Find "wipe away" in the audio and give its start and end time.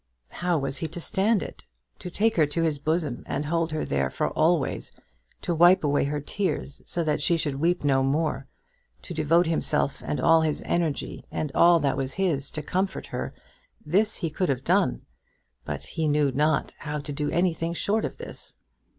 5.53-6.05